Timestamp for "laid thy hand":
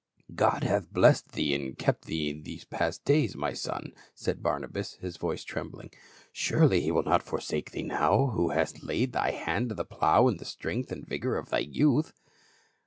8.81-9.69